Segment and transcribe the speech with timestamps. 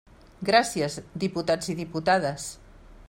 [0.49, 0.95] Gràcies,
[1.25, 2.51] diputats i diputades.